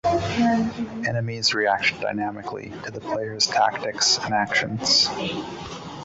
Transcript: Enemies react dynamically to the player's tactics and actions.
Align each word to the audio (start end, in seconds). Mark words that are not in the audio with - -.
Enemies 1.07 1.53
react 1.53 1.99
dynamically 2.01 2.73
to 2.85 2.89
the 2.91 2.99
player's 2.99 3.45
tactics 3.45 4.17
and 4.17 4.33
actions. 4.33 5.07